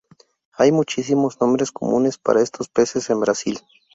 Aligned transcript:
Hay 0.53 0.71
muchísimos 0.71 1.39
nombres 1.39 1.71
comunes 1.71 2.17
para 2.17 2.41
estos 2.41 2.69
peces, 2.69 3.11
en 3.11 3.19
Brasil. 3.19 3.59